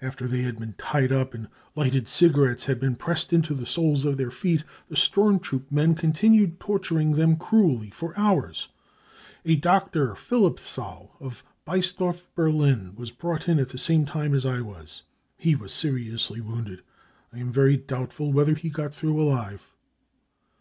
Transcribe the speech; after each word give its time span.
After 0.00 0.28
they 0.28 0.42
had 0.42 0.60
been 0.60 0.74
tied 0.78 1.10
up 1.10 1.34
and 1.34 1.48
lighted 1.74 2.06
cigarettes 2.06 2.66
had 2.66 2.78
been 2.78 2.94
pressed 2.94 3.32
into 3.32 3.54
the 3.54 3.66
soles 3.66 4.04
of 4.04 4.16
their 4.16 4.30
feet, 4.30 4.62
the 4.88 4.94
storm 4.96 5.40
troop 5.40 5.66
men 5.68 5.96
continued 5.96 6.60
torturing 6.60 7.14
them 7.14 7.34
cruelly 7.36 7.90
for 7.90 8.16
hours. 8.16 8.68
A 9.44 9.56
doctor 9.56 10.14
Philippsthal, 10.14 11.10
of 11.18 11.42
Biesdorf, 11.66 12.28
Berlin, 12.36 12.94
was 12.96 13.10
brought 13.10 13.48
in 13.48 13.58
at 13.58 13.70
the 13.70 13.76
same 13.78 14.04
time 14.04 14.32
as 14.32 14.46
I 14.46 14.60
was. 14.60 15.02
He 15.36 15.56
was 15.56 15.72
seriously 15.72 16.40
wounded. 16.40 16.82
I 17.32 17.40
am 17.40 17.50
very 17.50 17.76
doubtful 17.76 18.32
whether 18.32 18.54
he 18.54 18.70
got 18.70 18.94
through 18.94 19.20
alive." 19.20 19.72